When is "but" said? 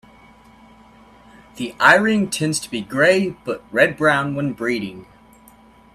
3.45-3.63